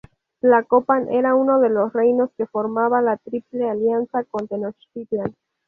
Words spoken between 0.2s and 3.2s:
Tlacopan era uno de los reinos que formaban la